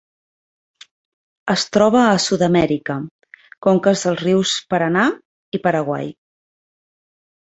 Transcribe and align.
Es 1.53 1.65
troba 1.75 1.99
a 2.03 2.15
Sud-amèrica: 2.23 2.95
conques 3.65 4.05
dels 4.07 4.21
rius 4.23 4.55
Paranà 4.75 5.05
i 5.59 5.61
Paraguai. 5.69 6.09